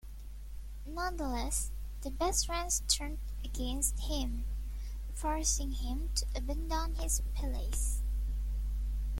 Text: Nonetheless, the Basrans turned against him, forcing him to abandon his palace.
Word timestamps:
Nonetheless, 0.87 1.69
the 2.01 2.09
Basrans 2.09 2.81
turned 2.87 3.19
against 3.43 3.99
him, 3.99 4.45
forcing 5.13 5.73
him 5.73 6.09
to 6.15 6.25
abandon 6.33 6.95
his 6.95 7.21
palace. 7.35 8.01